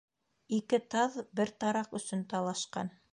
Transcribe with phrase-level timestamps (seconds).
[0.59, 2.95] Ике таҙ бер тараҡ өсөн талашҡан.